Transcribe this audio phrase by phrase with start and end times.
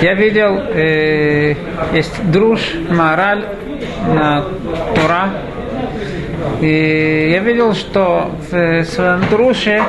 [0.00, 1.54] Я видел, э,
[1.92, 2.60] есть друж,
[2.90, 3.44] мораль
[4.14, 4.44] на
[4.94, 5.30] Тура.
[6.60, 9.82] И я видел, что в своем друже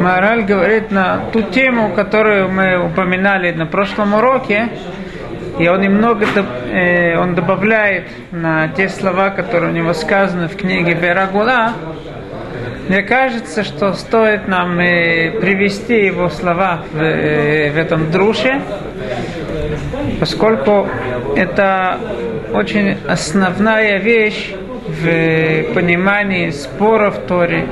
[0.00, 4.68] мораль говорит на ту тему, которую мы упоминали на прошлом уроке,
[5.58, 6.26] и он немного
[6.70, 11.72] э, он добавляет на те слова, которые у него сказаны в книге Берагула.
[12.88, 18.60] Мне кажется, что стоит нам привести его слова в, э, в этом друше,
[20.18, 20.88] поскольку
[21.36, 21.98] это
[22.52, 24.52] очень основная вещь
[24.86, 27.66] в понимании споров Торе,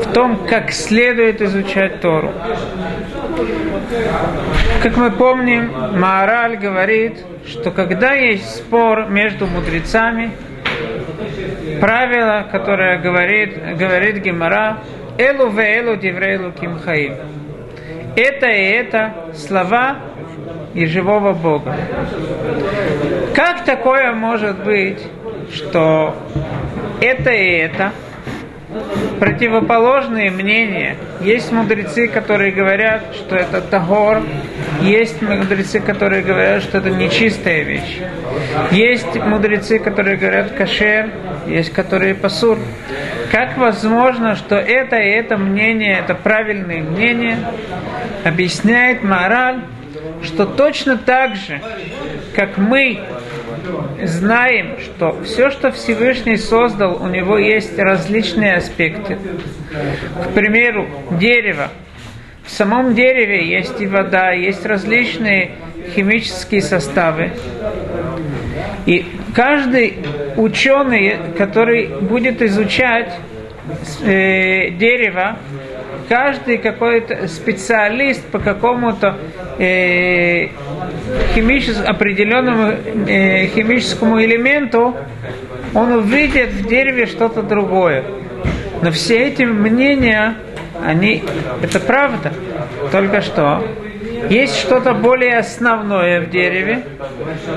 [0.00, 2.32] в том, как следует изучать Тору.
[4.82, 10.30] Как мы помним, Маораль говорит, что когда есть спор между мудрецами,
[11.80, 14.78] правило, которое говорит, говорит Гемара,
[15.18, 17.16] Элу ве элу диврейлу кимхаим.
[18.16, 19.96] Это и это слова
[20.74, 21.76] и живого Бога.
[23.34, 25.06] Как такое может быть,
[25.52, 26.14] что
[27.00, 27.92] это и это
[29.18, 30.96] противоположные мнения.
[31.20, 34.22] Есть мудрецы, которые говорят, что это тагор,
[34.80, 37.98] есть мудрецы, которые говорят, что это нечистая вещь.
[38.70, 41.10] Есть мудрецы, которые говорят кашер,
[41.46, 42.58] есть которые пасур.
[43.30, 47.38] Как возможно, что это и это мнение, это правильное мнение,
[48.24, 49.60] объясняет мораль,
[50.22, 51.60] что точно так же,
[52.34, 53.00] как мы
[54.02, 59.18] знаем, что все, что Всевышний создал, у него есть различные аспекты.
[60.24, 61.68] К примеру, дерево.
[62.44, 65.52] В самом дереве есть и вода, есть различные
[65.94, 67.32] химические составы.
[68.86, 69.98] И каждый
[70.36, 73.14] ученый, который будет изучать
[74.02, 75.38] э, дерево,
[76.08, 79.18] каждый какой-то специалист по какому-то
[79.58, 80.48] э,
[81.34, 82.72] химичес, определенному
[83.06, 84.96] э, химическому элементу,
[85.74, 88.04] он увидит в дереве что-то другое.
[88.82, 90.34] Но все эти мнения,
[90.84, 91.22] они,
[91.62, 92.32] это правда.
[92.90, 93.64] Только что
[94.28, 96.84] есть что-то более основное в дереве,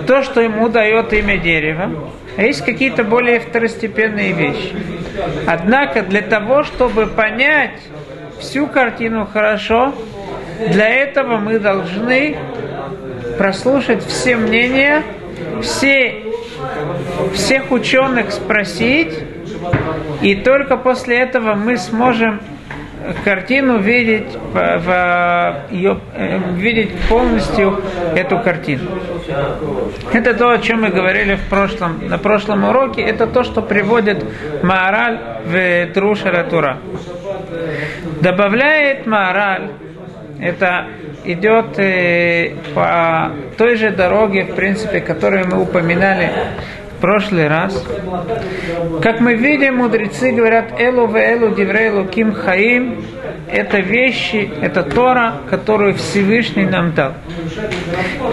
[0.07, 4.75] то, что ему дает имя дерева, а есть какие-то более второстепенные вещи.
[5.47, 7.79] Однако для того, чтобы понять
[8.39, 9.93] всю картину хорошо,
[10.71, 12.37] для этого мы должны
[13.37, 15.03] прослушать все мнения,
[15.61, 16.23] все,
[17.33, 19.13] всех ученых спросить,
[20.21, 22.39] и только после этого мы сможем
[23.23, 27.81] картину видеть, в, в, ее, э, видеть полностью
[28.15, 28.89] эту картину.
[30.11, 33.01] Это то, о чем мы говорили в прошлом, на прошлом уроке.
[33.01, 34.25] Это то, что приводит
[34.63, 36.79] Маораль в Трушара Тура.
[38.25, 39.69] Добавляет Маораль,
[40.41, 40.87] это
[41.25, 46.31] идет э, по той же дороге, в принципе, которую мы упоминали
[46.97, 47.85] в прошлый раз.
[49.03, 53.05] Как мы видим, мудрецы говорят «Элу ве элу диврейлу ким хаим»
[53.47, 57.13] это вещи, это Тора, которую Всевышний нам дал.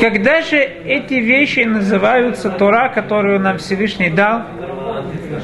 [0.01, 4.45] Когда же эти вещи называются Тора, которую нам Всевышний дал?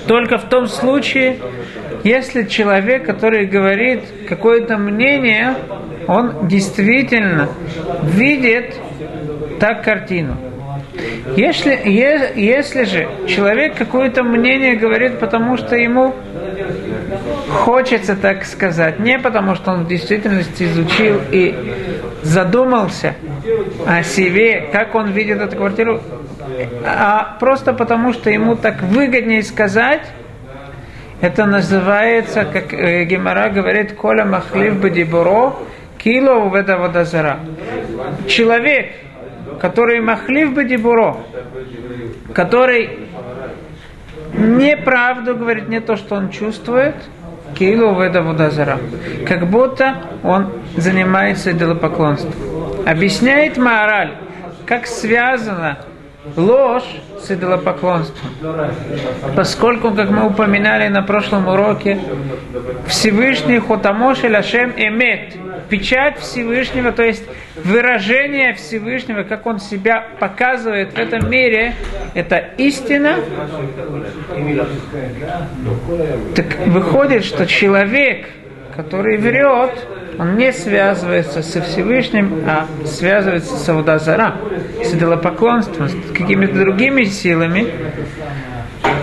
[0.06, 1.36] Только в том случае,
[2.04, 5.54] если человек, который говорит какое-то мнение,
[6.06, 7.48] он действительно
[8.02, 8.74] видит
[9.60, 10.36] так картину.
[11.36, 16.14] Если, е, если же человек какое-то мнение говорит, потому что ему
[17.50, 21.54] хочется так сказать, не потому что он в действительности изучил и
[22.22, 23.14] задумался
[23.86, 26.00] о себе, как он видит эту квартиру,
[26.84, 30.02] а просто потому что ему так выгоднее сказать,
[31.20, 35.54] это называется, как э, Гемора говорит, Коля Махлив Бадибуро,
[35.98, 37.40] Кило в это.
[38.28, 38.92] Человек,
[39.60, 41.16] который Махлив Бадибуро,
[42.32, 43.00] который
[44.32, 46.94] неправду говорит, не то, что он чувствует,
[47.54, 48.78] Килу в это.
[49.26, 52.32] Как будто он занимается идолопоклонством.
[52.86, 54.12] Объясняет мораль,
[54.66, 55.78] как связано
[56.36, 56.84] ложь
[57.20, 58.30] с идолопоклонством.
[59.36, 62.00] Поскольку, как мы упоминали на прошлом уроке,
[62.86, 65.34] Всевышний Хотамош и Лашем Эмет,
[65.68, 67.24] печать Всевышнего, то есть
[67.56, 71.74] выражение Всевышнего, как он себя показывает в этом мире,
[72.14, 73.16] это истина.
[76.34, 78.28] Так выходит, что человек,
[78.78, 79.88] который врет,
[80.20, 84.36] он не связывается со Всевышним, а связывается с Аудазара,
[84.84, 87.66] с идолопоклонством, с какими-то другими силами.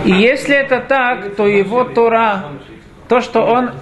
[0.06, 2.46] И если это так, то его Тора,
[3.06, 3.72] то, что он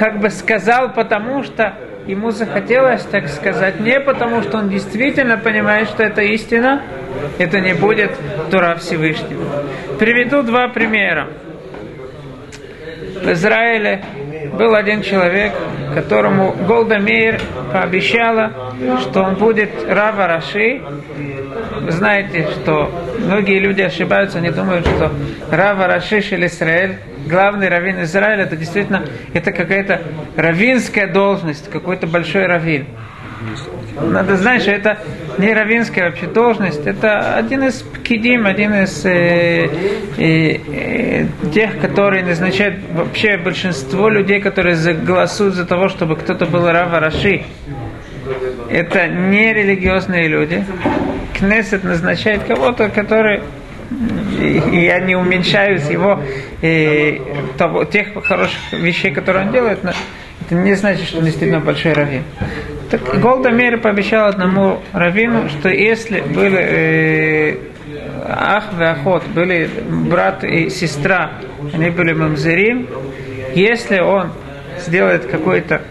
[0.00, 1.74] как бы сказал, потому что
[2.08, 6.82] ему захотелось так сказать не потому, что он действительно понимает, что это истина,
[7.38, 8.10] это не будет
[8.50, 9.62] Тура Всевышнего.
[10.00, 11.28] Приведу два примера.
[13.22, 14.02] В Израиле
[14.52, 15.52] был один человек,
[15.94, 16.98] которому Голда
[17.72, 20.82] пообещала, что он будет Рава Раши.
[21.80, 25.10] Вы знаете, что многие люди ошибаются, они думают, что
[25.50, 26.96] Рава Раши или Израиль,
[27.26, 29.04] главный раввин Израиля, это действительно
[29.34, 30.02] это какая-то
[30.36, 32.86] равинская должность, какой-то большой раввин.
[34.00, 34.98] Надо знать, что это
[35.38, 39.68] не равинская должность, это один из пкидим, один из э,
[40.16, 46.66] э, э, тех, которые назначают вообще большинство людей, которые голосуют за того, чтобы кто-то был
[46.66, 47.44] Рава Раши.
[48.70, 50.64] Это не религиозные люди.
[51.38, 53.40] Кнессет назначает кого-то, который
[54.72, 56.20] я не уменьшаю его
[56.60, 57.22] и,
[57.56, 59.92] того, тех хороших вещей, которые он делает, но
[60.44, 62.24] это не значит, что он действительно большой раввин.
[62.90, 67.56] Так Голда Мейер пообещал одному раввину, что если были э,
[68.28, 69.68] ах и охот, были
[70.08, 71.32] брат и сестра,
[71.72, 72.86] они были мамзерим,
[73.54, 74.30] если он
[74.78, 75.82] сделает какой-то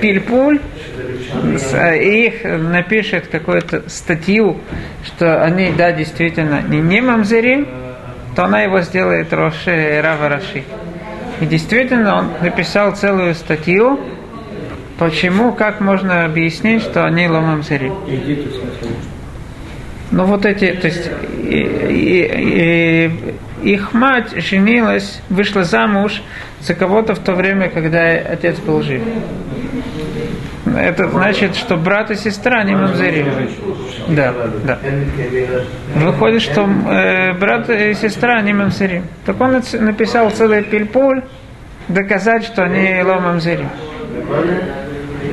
[0.00, 0.60] пильпуль,
[1.94, 4.58] и их напишет какую-то статью,
[5.04, 7.66] что они, да, действительно не, не мамзерим,
[8.36, 10.62] то она его сделает Роши Рава Раши.
[11.40, 13.98] И действительно он написал целую статью,
[14.98, 17.92] Почему, как можно объяснить, что они ломам сари?
[20.10, 21.08] Ну вот эти, то есть
[21.44, 21.60] и,
[21.90, 23.10] и,
[23.62, 26.22] и, их мать женилась, вышла замуж
[26.60, 29.02] за кого-то в то время, когда отец был жив.
[30.76, 33.26] Это значит, что брат и сестра не мамзери.
[34.08, 34.34] Да,
[34.64, 34.78] да.
[35.94, 39.02] Выходит, что э, брат и сестра не мамзери.
[39.24, 41.22] Так он написал целый пильпуль
[41.88, 43.66] доказать, что они ломамзери.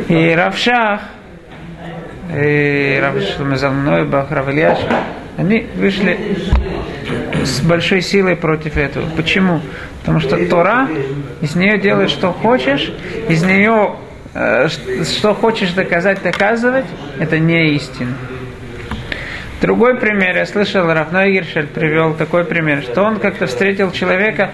[0.07, 1.01] И Равшах,
[2.35, 4.47] и Рав Шлемезалной, Бах, Рав
[5.37, 6.17] они вышли
[7.43, 9.09] с большой силой против этого.
[9.15, 9.61] Почему?
[9.99, 10.87] Потому что Тора,
[11.41, 12.91] из нее делаешь что хочешь,
[13.27, 13.95] из нее
[14.33, 14.67] э,
[15.03, 16.85] что хочешь доказать, доказывать,
[17.19, 18.13] это не истина.
[19.61, 24.51] Другой пример, я слышал, Рафной Гершель привел такой пример, что он как-то встретил человека,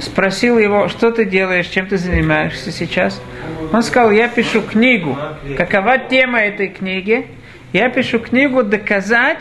[0.00, 3.20] спросил его, что ты делаешь, чем ты занимаешься сейчас.
[3.72, 5.16] Он сказал, я пишу книгу.
[5.56, 7.26] Какова тема этой книги?
[7.72, 9.38] Я пишу книгу доказать,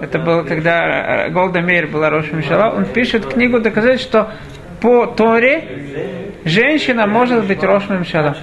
[0.00, 4.32] это было, когда Голда Мейер была Роша Мишала, он пишет книгу доказать, что
[4.80, 8.36] по Торе женщина может быть Роша Мишала.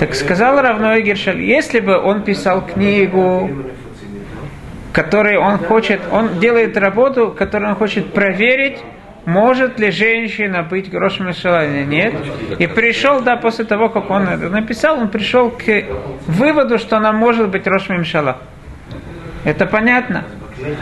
[0.00, 3.48] Так сказал Равной Гершаль, если бы он писал книгу,
[4.92, 8.78] которой он хочет, он делает работу, которую он хочет проверить,
[9.28, 12.14] может ли женщина быть грошем или нет.
[12.58, 15.84] И пришел, да, после того, как он это написал, он пришел к
[16.26, 18.38] выводу, что она может быть Рошмим Шала.
[19.44, 20.24] Это понятно.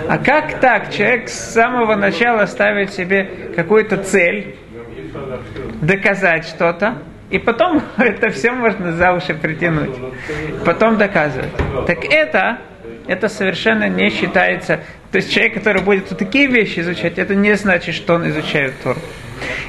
[0.08, 4.54] А как так человек с самого начала ставит себе какую-то цель,
[5.82, 6.98] доказать что-то,
[7.30, 9.96] и потом это все можно за уши притянуть,
[10.64, 11.50] потом доказывать.
[11.88, 12.58] Так это
[13.06, 14.80] это совершенно не считается.
[15.16, 18.74] То есть человек, который будет вот такие вещи изучать, это не значит, что он изучает
[18.84, 19.00] Тору.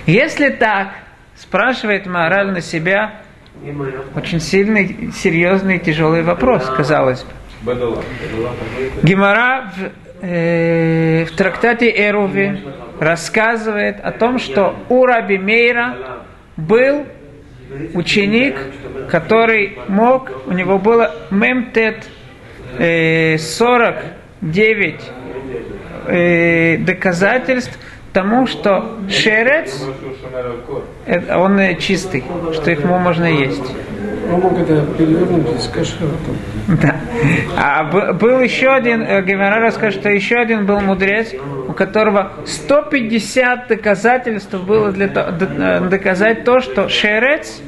[0.05, 0.89] Если так,
[1.37, 3.21] спрашивает мораль на себя,
[4.13, 7.25] очень сильный, серьезный, тяжелый вопрос, казалось
[7.63, 7.97] бы.
[9.03, 12.65] Гемора в, э, в трактате Эруви
[12.99, 15.95] рассказывает о том, что у Раби Мейра
[16.57, 17.05] был
[17.93, 18.57] ученик,
[19.09, 22.05] который мог, у него было мемтет
[22.77, 25.01] 49
[26.07, 27.77] э, доказательств
[28.13, 29.83] тому, что шерец,
[31.35, 32.23] он чистый,
[32.53, 33.63] что их можно есть.
[34.31, 34.41] Он.
[36.81, 36.95] Да.
[37.55, 37.83] А
[38.13, 41.33] был еще один, э, Гемора расскажет, что еще один был мудрец,
[41.67, 47.61] у которого 150 доказательств было для того, э, доказать то, что шерец,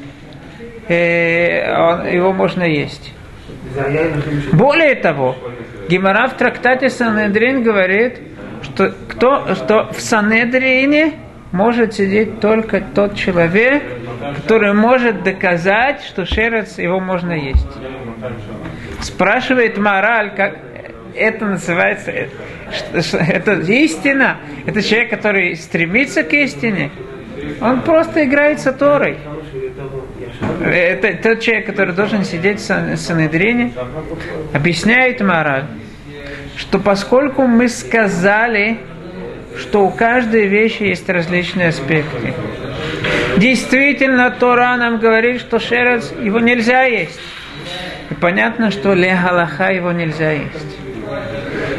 [0.90, 3.14] его можно есть.
[4.52, 5.36] Более того,
[5.90, 8.20] Гимара в трактате Санедрин говорит,
[8.64, 11.14] что, кто, что в Санедрине
[11.52, 13.84] может сидеть только тот человек,
[14.36, 17.68] который может доказать, что шерец его можно есть.
[19.02, 20.60] Спрашивает мораль, как
[21.16, 26.92] это называется, это истина, это человек, который стремится к истине,
[27.62, 29.18] он просто играет с Торой.
[30.64, 33.74] Это тот человек, который должен сидеть в Санедрине,
[34.54, 35.66] объясняет мораль,
[36.60, 38.78] что поскольку мы сказали,
[39.58, 42.34] что у каждой вещи есть различные аспекты,
[43.38, 47.20] Действительно, Тора нам говорит, что шерец его нельзя есть.
[48.10, 50.78] И понятно, что легалаха его нельзя есть.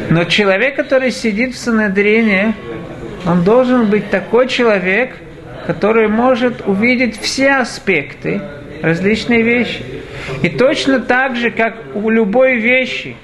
[0.09, 2.55] Но человек, который сидит в Санедрине,
[3.27, 5.15] он должен быть такой человек,
[5.67, 8.41] который может увидеть все аспекты,
[8.81, 9.83] различные вещи.
[10.41, 13.15] И точно так же, как у любой вещи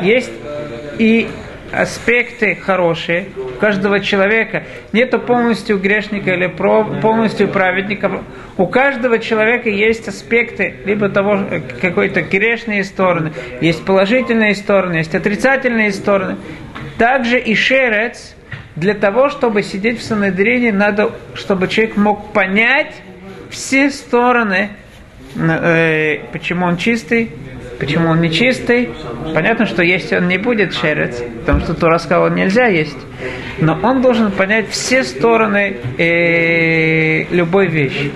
[0.00, 0.32] есть
[0.98, 1.28] и
[1.72, 4.64] аспекты хорошие у каждого человека.
[4.92, 8.22] Нету полностью грешника или полностью праведника.
[8.56, 11.40] У каждого человека есть аспекты либо того,
[11.80, 16.36] какой-то грешные стороны, есть положительные стороны, есть отрицательные стороны.
[16.98, 18.34] Также и шерец,
[18.76, 22.94] для того, чтобы сидеть в Санедрине, надо, чтобы человек мог понять
[23.50, 24.70] все стороны,
[25.34, 27.30] э, почему он чистый,
[27.78, 28.90] Почему он нечистый?
[29.34, 32.96] Понятно, что есть он не будет шерец, потому что Тура сказал, нельзя есть.
[33.58, 38.10] Но он должен понять все стороны э, любой вещи.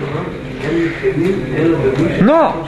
[2.21, 2.67] Но,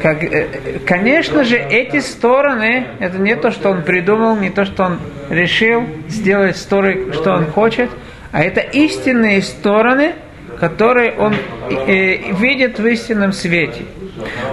[0.00, 4.84] как, э, конечно же, эти стороны, это не то, что он придумал, не то, что
[4.84, 4.98] он
[5.30, 7.90] решил сделать стороны, что он хочет,
[8.32, 10.14] а это истинные стороны,
[10.58, 11.34] которые он
[11.70, 13.82] э, видит в истинном свете.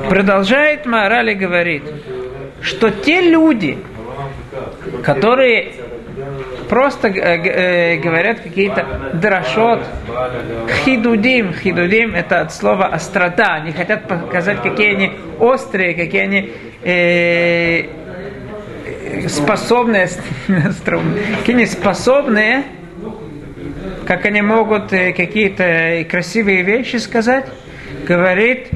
[0.10, 1.84] Продолжает Маорали говорит,
[2.62, 3.78] что те люди,
[5.04, 5.74] которые
[6.70, 9.84] просто э, э, говорят какие-то драшот,
[10.86, 16.52] хидудим, хидудим это от слова острота, они хотят показать, какие они острые, какие они
[16.84, 17.86] э,
[19.28, 20.08] способные,
[20.48, 22.64] какие они способные,
[24.06, 27.46] как они могут э, какие-то красивые вещи сказать,
[28.08, 28.70] говорит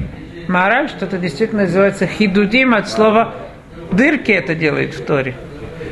[0.48, 3.34] Мораль, что это действительно называется хидудим от слова
[3.94, 5.34] дырки это делает в Торе.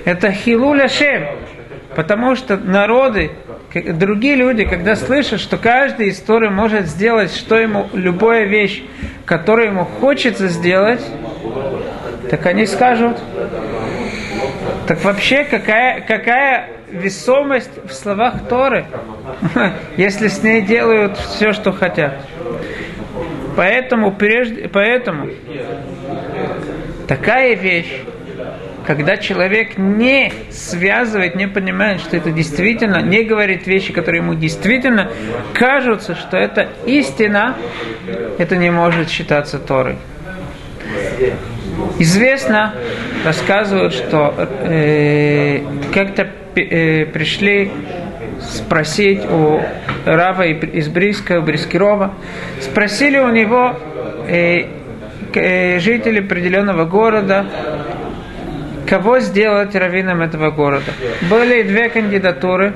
[0.04, 1.24] Это хилуля шем.
[1.94, 3.32] Потому что народы,
[3.74, 8.82] другие люди, когда слышат, что каждый из Торы может сделать, что ему, любая вещь,
[9.26, 11.04] которую ему хочется сделать,
[12.30, 13.18] так они скажут,
[14.86, 18.86] так вообще какая, какая весомость в словах Торы,
[19.98, 22.14] если с ней делают все, что хотят.
[23.56, 25.28] Поэтому, прежде, поэтому
[27.06, 27.92] такая вещь,
[28.86, 35.10] когда человек не связывает, не понимает, что это действительно, не говорит вещи, которые ему действительно
[35.54, 37.56] кажутся, что это истина,
[38.38, 39.96] это не может считаться Торой.
[41.98, 42.74] Известно,
[43.24, 45.60] рассказывают, что э,
[45.94, 47.70] как-то э, пришли
[48.40, 49.60] спросить у
[50.04, 52.14] Рава из Бриска, Брискирова,
[52.60, 53.76] спросили у него
[54.26, 54.66] э,
[55.34, 57.46] э, жители определенного города,
[58.88, 60.92] кого сделать раввином этого города.
[61.30, 62.72] Были две кандидатуры.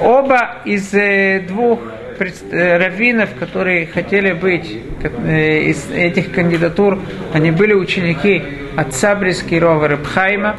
[0.00, 1.80] Оба из э, двух
[2.18, 6.98] э, раввинов, которые хотели быть э, из этих кандидатур,
[7.32, 8.42] они были ученики
[8.76, 10.56] отца Брискирова Рабхайма.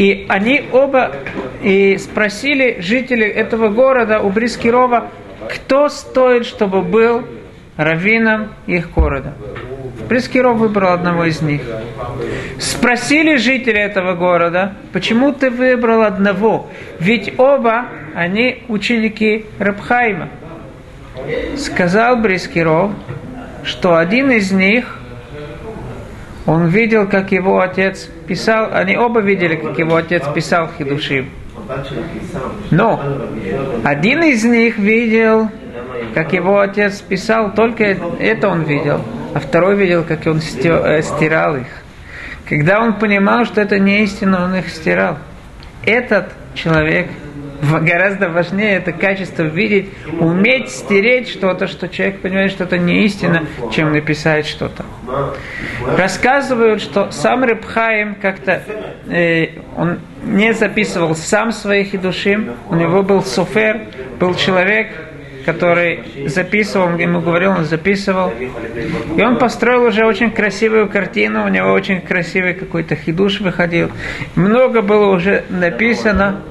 [0.00, 1.12] И они оба
[1.62, 5.10] и спросили жителей этого города у Брискирова,
[5.46, 7.26] кто стоит, чтобы был
[7.76, 9.34] раввином их города.
[10.08, 11.60] Брискиров выбрал одного из них.
[12.58, 16.70] Спросили жители этого города, почему ты выбрал одного?
[16.98, 20.30] Ведь оба они ученики Рабхайма.
[21.58, 22.92] Сказал Брискиров,
[23.64, 24.98] что один из них
[26.46, 31.30] он видел, как его отец писал, они оба видели, как его отец писал Хидушим.
[32.70, 33.02] Но
[33.82, 35.50] один из них видел,
[36.14, 37.84] как его отец писал, только
[38.20, 39.00] это он видел,
[39.34, 41.66] а второй видел, как он э, стирал их.
[42.48, 45.18] Когда он понимал, что это не истина, он их стирал.
[45.84, 47.08] Этот человек
[47.82, 53.44] гораздо важнее это качество видеть, уметь стереть что-то, что человек понимает, что это не истина,
[53.72, 54.84] чем написать что-то.
[55.96, 58.62] Рассказывают, что сам Рыбхаим как-то
[59.08, 63.88] э, он не записывал сам своих и души, у него был суфер,
[64.18, 64.88] был человек,
[65.44, 68.32] который записывал, ему говорил, он записывал.
[69.16, 73.90] И он построил уже очень красивую картину, у него очень красивый какой-то хидуш выходил.
[74.34, 76.42] Много было уже написано.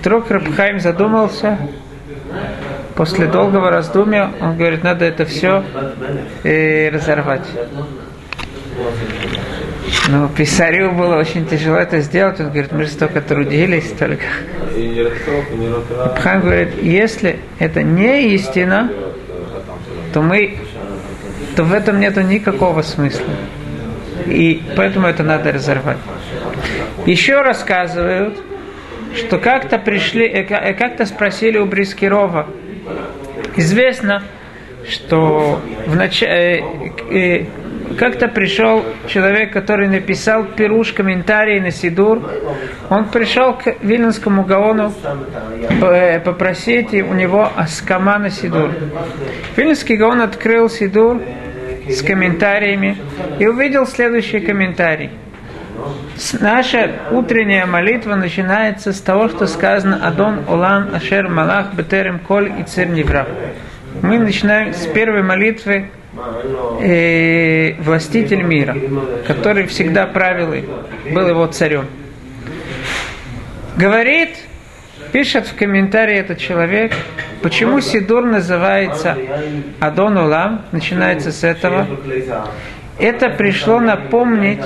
[0.00, 1.58] Вдруг Рабхайм задумался,
[2.94, 5.64] после долгого раздумья, он говорит, надо это все
[6.42, 7.46] э, разорвать.
[10.08, 12.40] Но писарю было очень тяжело это сделать.
[12.40, 14.24] Он говорит, мы же столько трудились, столько.
[15.96, 18.90] Рабхайм говорит, если это не истина,
[20.12, 20.58] то мы,
[21.56, 23.26] то в этом нету никакого смысла.
[24.26, 25.98] И поэтому это надо разорвать.
[27.06, 28.38] Еще рассказывают,
[29.18, 32.46] что как-то пришли, э, э, как-то спросили у Брискирова,
[33.56, 34.22] Известно,
[34.88, 36.22] что в нач...
[36.22, 36.60] э,
[37.10, 37.44] э,
[37.98, 42.22] как-то пришел человек, который написал пируш комментарий на Сидур.
[42.88, 44.92] Он пришел к Вильнинскому Гаону
[45.82, 48.70] э, попросить у него аскама на Сидур.
[49.56, 51.20] Вильнинский Гаон открыл Сидур
[51.88, 52.96] с комментариями
[53.38, 55.10] и увидел следующий комментарий.
[56.40, 62.64] Наша утренняя молитва начинается с того, что сказано «Адон Олам Ашер Малах Бетерем Коль и
[62.64, 63.26] Цир Невра».
[64.02, 65.90] Мы начинаем с первой молитвы
[66.80, 68.76] э, властитель мира,
[69.26, 70.64] который всегда правил и
[71.12, 71.86] был его царем.
[73.76, 74.30] Говорит,
[75.12, 76.92] пишет в комментарии этот человек,
[77.42, 79.16] почему Сидур называется
[79.80, 81.86] Адон Улам, начинается с этого.
[82.98, 84.64] Это пришло напомнить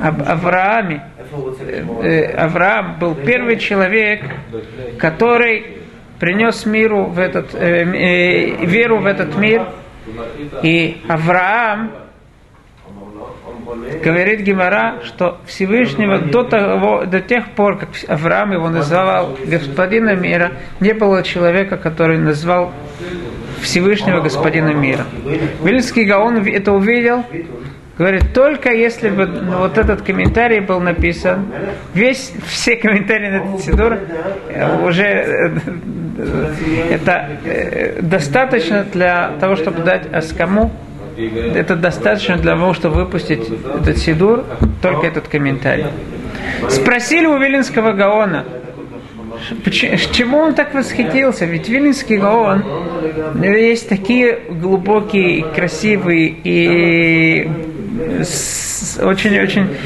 [0.00, 1.02] об Аврааме.
[2.02, 4.22] Э, Авраам был первый человек,
[4.98, 5.78] который
[6.18, 9.66] принес миру в этот, э, э, веру в этот мир.
[10.62, 11.92] И Авраам
[14.02, 20.52] говорит Гимара, что Всевышнего до, того, до тех пор, как Авраам его называл господина мира,
[20.80, 22.72] не было человека, который назвал
[23.60, 25.04] Всевышнего господина мира.
[25.62, 27.24] Вильский Гаон это увидел,
[27.98, 29.26] говорит, только если бы
[29.58, 31.46] вот этот комментарий был написан,
[31.94, 33.98] весь, все комментарии на этот Сидур
[34.84, 35.50] уже э,
[36.90, 40.72] это э, достаточно для того, чтобы дать Аскаму,
[41.16, 44.44] это достаточно для того, чтобы выпустить этот Сидур,
[44.82, 45.86] только этот комментарий.
[46.68, 48.44] Спросили у Вилинского Гаона,
[49.70, 51.44] Чему он так восхитился?
[51.44, 52.64] Ведь Вилинский Гаон,
[53.42, 57.50] есть такие глубокие, красивые и
[59.02, 59.76] очень-очень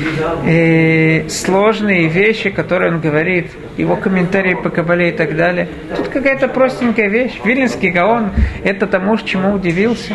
[0.46, 5.68] э, сложные вещи, которые он говорит, его комментарии по Кабале и так далее.
[5.96, 7.38] Тут какая-то простенькая вещь.
[7.44, 8.30] Вильнинский Гаон
[8.64, 10.14] это тому, чему удивился.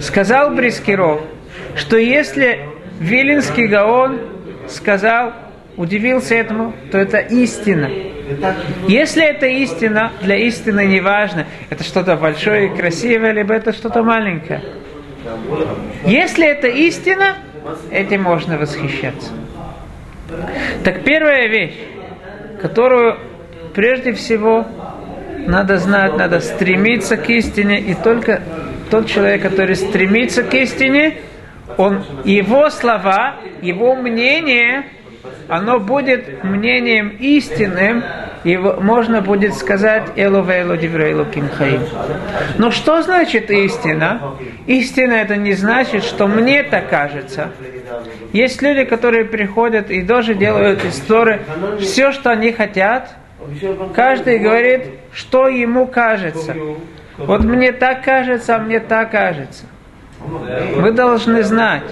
[0.00, 1.22] Сказал Брискиров,
[1.76, 2.60] что если
[3.00, 4.20] Вилинский Гаон
[4.68, 5.32] сказал,
[5.76, 7.90] удивился этому, то это истина.
[8.88, 14.02] Если это истина, для истины не важно, это что-то большое и красивое, либо это что-то
[14.02, 14.62] маленькое.
[16.04, 17.36] Если это истина,
[17.90, 19.32] этим можно восхищаться.
[20.84, 21.78] Так первая вещь,
[22.60, 23.18] которую
[23.74, 24.66] прежде всего
[25.46, 28.42] надо знать, надо стремиться к истине, и только
[28.90, 31.18] тот человек, который стремится к истине,
[31.76, 34.84] он, его слова, его мнение,
[35.48, 38.02] оно будет мнением истинным,
[38.44, 41.82] и можно будет сказать «Элу вейлу диврейлу кимхаим».
[42.58, 44.34] Но что значит истина?
[44.66, 47.50] Истина это не значит, что мне так кажется.
[48.32, 51.40] Есть люди, которые приходят и тоже делают истории,
[51.80, 53.14] все, что они хотят,
[53.94, 56.54] каждый говорит, что ему кажется.
[57.18, 59.64] Вот мне так кажется, а мне так кажется.
[60.76, 61.82] Мы должны знать,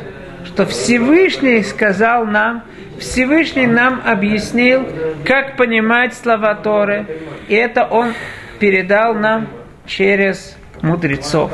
[0.44, 2.62] что Всевышний сказал нам,
[2.98, 4.87] Всевышний нам объяснил,
[5.24, 7.07] как понимать слова Торы,
[7.48, 8.12] и это Он
[8.59, 9.48] передал нам
[9.87, 11.50] через мудрецов.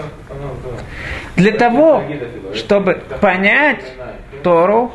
[1.36, 2.02] Для того,
[2.54, 3.84] чтобы понять
[4.42, 4.92] Тору,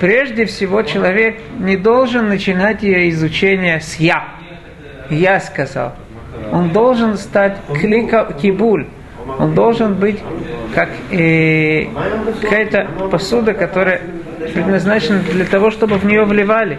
[0.00, 4.24] прежде всего человек не должен начинать ее изучение с «я».
[5.08, 5.94] «Я» сказал.
[6.52, 8.86] Он должен стать клика кибуль.
[9.38, 10.20] Он должен быть
[10.74, 11.86] как э,
[12.40, 14.02] какая-то посуда, которая
[14.54, 16.78] предназначена для того, чтобы в нее вливали.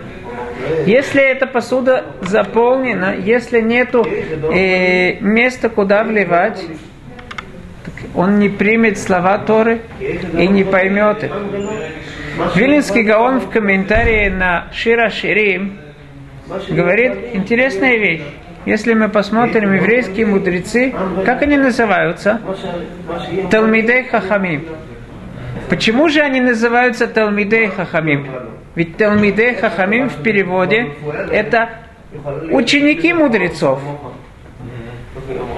[0.86, 6.64] Если эта посуда заполнена, если нету э, места, куда вливать,
[8.16, 11.32] он не примет слова Торы и не поймет их.
[12.56, 15.78] Вилинский Гаон в комментарии на Шира Ширим
[16.70, 18.22] говорит интересная вещь.
[18.66, 20.94] Если мы посмотрим еврейские мудрецы,
[21.26, 22.40] как они называются?
[23.50, 24.68] Талмидей Хахамим.
[25.70, 28.28] Почему же они называются Талмидей Хахамим?
[28.76, 30.94] Ведь Талмидей Хахамим в переводе
[31.32, 31.70] это
[32.52, 33.80] ученики мудрецов.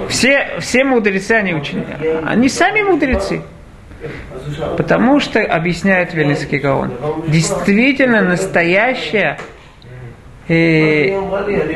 [0.08, 1.92] Все, все мудрецы, они ученики.
[2.24, 3.42] Они сами мудрецы.
[4.76, 6.92] Потому что, объясняет Велинский Гаон,
[7.28, 9.38] действительно настоящая
[10.48, 11.16] и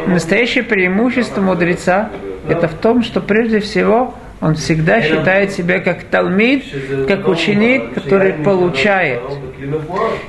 [0.06, 2.10] настоящее преимущество мудреца
[2.48, 6.64] это в том, что прежде всего он всегда считает себя как талмид,
[7.08, 9.20] как ученик, который получает.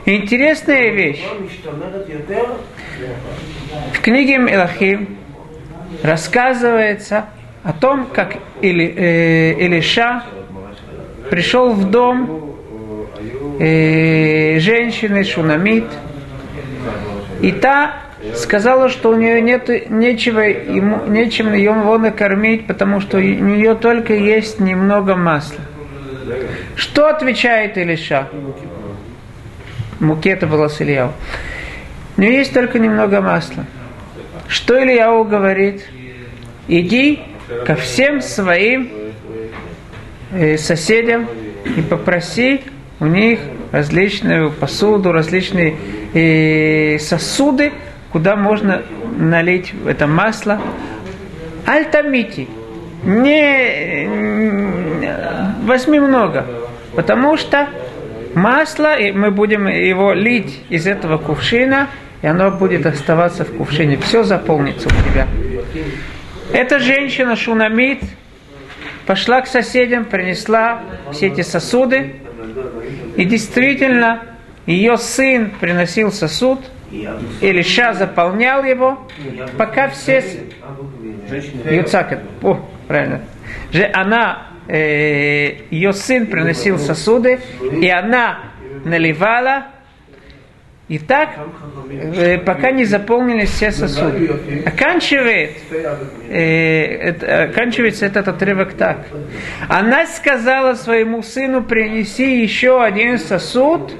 [0.05, 1.23] И интересная вещь.
[3.93, 5.17] В книге Илахим
[6.01, 7.25] рассказывается
[7.63, 10.23] о том, как Или, э, Илиша
[11.29, 12.57] пришел в дом
[13.59, 15.85] э, женщины Шунамит,
[17.41, 23.21] и та сказала, что у нее нет нечего, ему, нечем его накормить, потому что у
[23.21, 25.61] нее только есть немного масла.
[26.75, 28.27] Что отвечает Илиша?
[29.99, 31.11] Муки это было с Ильяу.
[32.17, 33.65] У нее есть только немного масла.
[34.47, 35.85] Что Ильяу говорит?
[36.67, 37.21] Иди
[37.65, 38.89] ко всем своим
[40.31, 41.27] э, соседям
[41.65, 42.61] и попроси
[42.99, 43.39] у них
[43.71, 45.75] различную посуду, различные
[46.13, 47.71] э, сосуды,
[48.11, 48.83] куда можно
[49.17, 50.59] налить это масло.
[51.65, 52.47] Альтамити.
[53.03, 54.07] Не
[55.65, 56.45] возьми много,
[56.95, 57.69] потому что
[58.33, 61.87] масло, и мы будем его лить из этого кувшина,
[62.21, 63.97] и оно будет оставаться в кувшине.
[63.97, 65.27] Все заполнится у тебя.
[66.51, 68.01] Эта женщина Шунамид
[69.05, 72.15] пошла к соседям, принесла все эти сосуды,
[73.15, 74.23] и действительно
[74.65, 76.59] ее сын приносил сосуд,
[77.41, 79.07] Илиша заполнял его,
[79.57, 80.23] пока все...
[81.69, 83.21] Юцакет, о, правильно.
[83.71, 87.39] Же она, э, ее сын приносил сосуды,
[87.79, 88.39] и она
[88.83, 89.67] наливала,
[90.87, 91.29] и так,
[91.91, 94.63] э, пока не заполнились все сосуды.
[94.65, 95.51] Оканчивает,
[96.29, 99.05] э, это, оканчивается этот отрывок так.
[99.67, 103.93] Она сказала своему сыну, принеси еще один сосуд.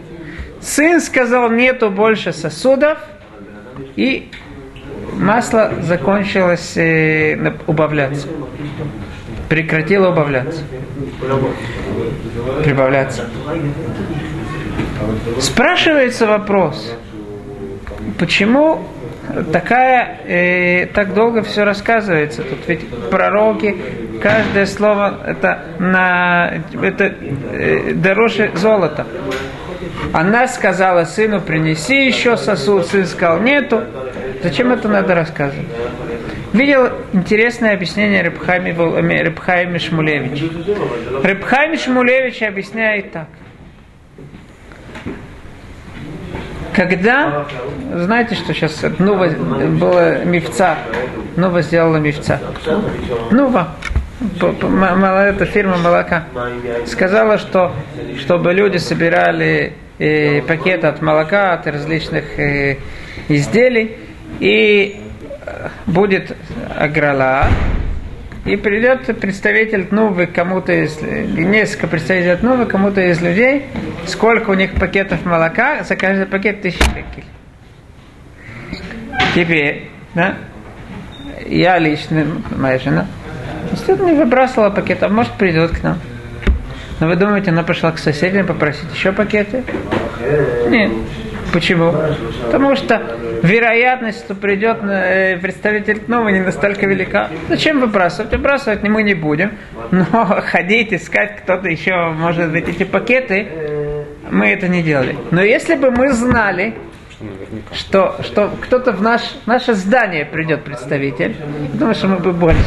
[0.61, 2.97] Сын сказал, нету больше сосудов.
[3.95, 4.29] И
[5.13, 8.27] масло закончилось э, убавляться.
[9.47, 10.61] Прекратило убавляться.
[12.63, 13.25] Прибавляться.
[15.39, 16.93] Спрашивается вопрос,
[18.17, 18.85] почему
[19.51, 22.43] такая, э, так долго все рассказывается.
[22.43, 23.75] Тут ведь пророки,
[24.21, 27.13] каждое слово это, на, это
[27.51, 29.05] э, дороже золота.
[30.13, 32.85] Она сказала сыну, принеси еще сосуд.
[32.87, 33.83] Сын сказал, нету.
[34.43, 35.67] Зачем это надо рассказывать?
[36.53, 38.71] Видел интересное объяснение Рыбхайми,
[39.21, 40.43] Рыбхайми Шмулевич.
[41.23, 43.27] Рыбхайми Шмулевич объясняет так.
[46.73, 47.45] Когда,
[47.93, 50.77] знаете, что сейчас Нува было мифца,
[51.35, 52.39] Нува сделала мифца.
[53.31, 53.75] Нува,
[54.19, 56.25] эта фирма молока,
[56.85, 57.73] сказала, что
[58.19, 62.77] чтобы люди собирали э, пакеты от молока, от различных э,
[63.29, 63.97] изделий,
[64.39, 65.01] и
[65.85, 66.35] будет
[66.75, 67.47] аграла,
[68.45, 73.65] и придет представитель Тнувы кому-то из, несколько представителей Тнувы кому-то из людей,
[74.05, 77.25] сколько у них пакетов молока, за каждый пакет тысяча шекелей.
[79.35, 80.35] Теперь, да,
[81.45, 83.07] я лично, моя жена,
[83.79, 85.97] действительно не выбрасывала пакетов, может придет к нам.
[86.99, 89.63] Но вы думаете, она пошла к соседям попросить еще пакеты?
[90.67, 90.91] Нет.
[91.53, 91.93] Почему?
[92.45, 93.01] Потому что
[93.41, 97.29] вероятность, что придет э, представитель снова не настолько велика.
[97.47, 98.31] Зачем выбрасывать?
[98.31, 99.53] Выбрасывать мы не будем.
[99.91, 100.05] Но
[100.45, 103.47] ходить, искать кто-то еще, может быть, эти пакеты,
[104.29, 105.15] мы это не делали.
[105.31, 106.75] Но если бы мы знали,
[107.73, 111.35] что, что кто-то в наш, наше здание придет представитель,
[111.73, 112.63] думаю, что мы бы больше.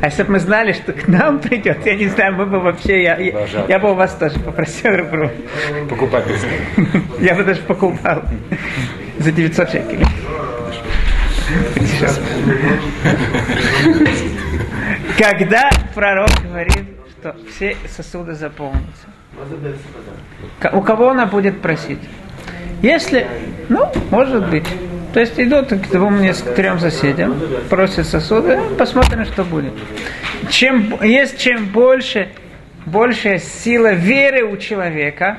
[0.00, 3.02] А если бы мы знали, что к нам придет, я не знаю, мы бы вообще,
[3.02, 5.30] я, я, я бы у вас тоже попросил ребру.
[5.88, 6.24] Покупать
[7.20, 8.22] Я бы даже покупал
[9.18, 10.06] за 900 шекелей.
[15.18, 16.84] Когда пророк говорит,
[17.18, 19.06] что все сосуды заполнятся,
[20.72, 22.00] у кого она будет просить?
[22.82, 23.26] Если,
[23.68, 24.66] ну, может быть.
[25.14, 27.40] То есть идут к двум, нескольким, трем соседям,
[27.70, 29.72] просят сосуды, посмотрим, что будет.
[30.50, 32.30] Чем, есть чем больше,
[32.86, 35.38] большая сила веры у человека,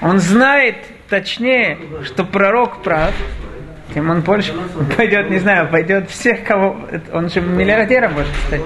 [0.00, 0.76] он знает
[1.08, 3.14] точнее, что пророк прав,
[3.94, 4.52] тем он больше
[4.96, 6.76] пойдет, не знаю, пойдет всех, кого...
[7.12, 8.62] Он же миллиардером может стать.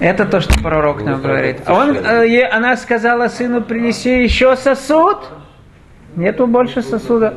[0.00, 1.58] Это то, что пророк нам говорит.
[1.66, 5.18] А он, э, она сказала сыну, принеси еще сосуд.
[6.16, 7.34] Нету больше сосуда.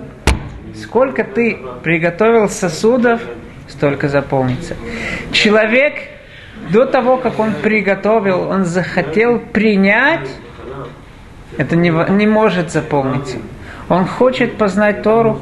[0.75, 3.21] Сколько ты приготовил сосудов,
[3.67, 4.75] столько заполнится.
[5.31, 5.95] Человек
[6.69, 10.29] до того, как он приготовил, он захотел принять,
[11.57, 13.37] это не, не может заполниться.
[13.89, 15.41] Он хочет познать Тору.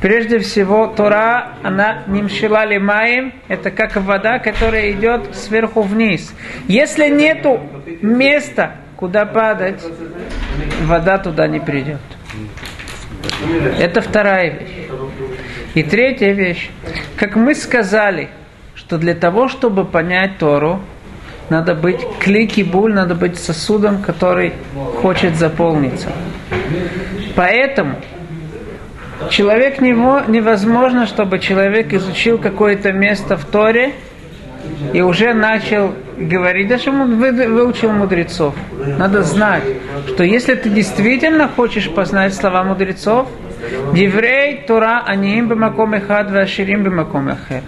[0.00, 6.34] Прежде всего, Тора, она нимшила лимаем, это как вода, которая идет сверху вниз.
[6.66, 7.60] Если нету
[8.00, 9.82] места, куда падать,
[10.84, 11.98] вода туда не придет.
[13.80, 14.86] Это вторая вещь.
[15.74, 16.70] И третья вещь.
[17.16, 18.28] Как мы сказали,
[18.76, 20.80] что для того, чтобы понять Тору,
[21.50, 24.52] надо быть клики буль, надо быть сосудом, который
[25.00, 26.06] хочет заполниться.
[27.34, 27.96] Поэтому
[29.30, 33.94] человек него невозможно, чтобы человек изучил какое-то место в Торе
[34.92, 38.54] и уже начал говорить, даже он выучил мудрецов.
[38.98, 39.62] Надо знать,
[40.08, 43.28] что если ты действительно хочешь познать слова мудрецов,
[43.94, 47.62] Диврей Тура Аниим Бамаком Эхад Ваширим Бамаком Эхер.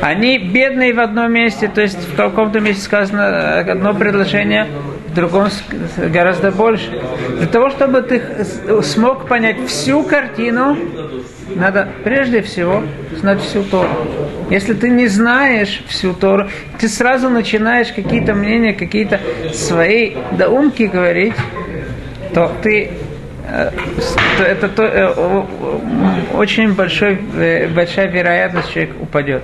[0.00, 4.66] Они бедные в одном месте, то есть в каком-то месте сказано э, одно предложение,
[5.14, 5.48] другом
[5.96, 7.02] гораздо больше.
[7.36, 8.44] Для того, чтобы ты
[8.82, 10.76] смог понять всю картину,
[11.54, 12.82] надо прежде всего
[13.16, 13.88] знать всю Тору.
[14.50, 19.20] Если ты не знаешь всю Тору, ты сразу начинаешь какие-то мнения, какие-то
[19.52, 21.34] свои доумки говорить,
[22.34, 22.90] то ты
[23.48, 23.70] э,
[24.46, 25.44] это то, э,
[26.34, 27.18] очень большой,
[27.74, 29.42] большая вероятность человек упадет.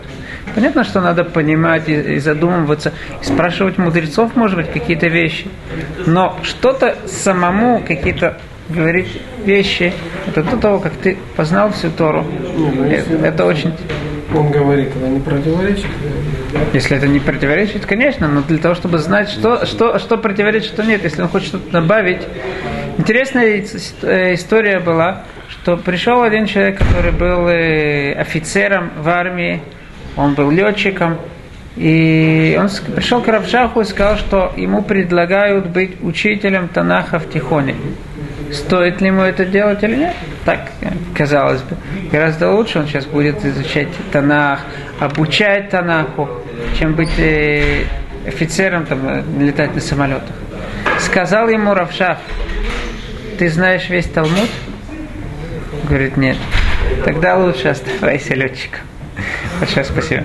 [0.55, 5.47] Понятно, что надо понимать и, и задумываться, и спрашивать мудрецов, может быть, какие-то вещи.
[6.07, 8.38] Но что-то самому, какие-то
[8.69, 9.93] говорить вещи,
[10.27, 12.25] это до того, как ты познал всю Тору.
[12.57, 13.75] Ну, это, это очень...
[14.35, 15.87] Он говорит, это не противоречит.
[16.73, 20.83] Если это не противоречит, конечно, но для того, чтобы знать, что, что, что противоречит, что
[20.85, 22.23] нет, если он хочет что-то добавить.
[22.97, 23.64] Интересная
[24.03, 29.62] э, история была, что пришел один человек, который был э, офицером в армии,
[30.16, 31.18] он был летчиком,
[31.77, 37.74] и он пришел к Равшаху и сказал, что ему предлагают быть учителем Танаха в Тихоне.
[38.53, 40.14] Стоит ли ему это делать или нет?
[40.44, 40.70] Так,
[41.16, 41.77] казалось бы.
[42.12, 44.61] Гораздо лучше он сейчас будет изучать Танах,
[45.00, 46.29] обучать Танаху,
[46.79, 47.85] чем быть э,
[48.27, 50.37] офицером, там, э, летать на самолетах.
[51.00, 52.18] Сказал ему Равшах,
[53.38, 54.50] ты знаешь весь Талмуд?
[55.88, 56.37] Говорит, нет.
[57.05, 58.81] Тогда лучше оставайся летчиком.
[59.61, 60.25] Большое спасибо.